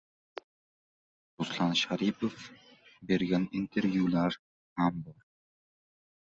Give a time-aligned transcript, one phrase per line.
[1.41, 2.39] Ruslan Sharipov
[3.13, 4.41] bergan intervyular
[4.81, 5.19] ham bor.